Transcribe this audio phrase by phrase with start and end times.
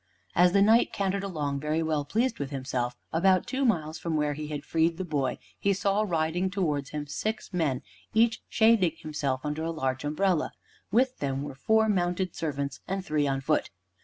[0.33, 4.33] As the Knight cantered along, very well pleased with himself, about two miles from where
[4.33, 9.41] he had freed the boy he saw riding towards him six men, each shading himself
[9.43, 10.53] under a large umbrella.
[10.91, 13.69] With them were four mounted servants, and three on foot.